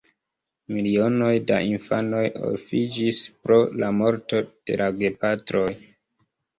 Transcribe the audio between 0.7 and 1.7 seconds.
Milionoj da